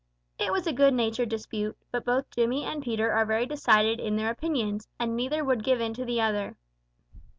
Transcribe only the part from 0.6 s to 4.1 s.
a good natured dispute, but both Jimmy and Peter are very decided